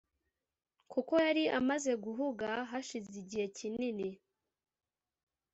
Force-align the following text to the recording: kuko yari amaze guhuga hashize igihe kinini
kuko 0.91 1.13
yari 1.25 1.43
amaze 1.59 1.91
guhuga 2.03 2.49
hashize 2.69 3.13
igihe 3.23 3.45
kinini 3.57 4.09